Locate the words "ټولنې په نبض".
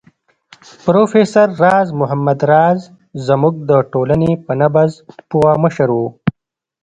3.91-4.91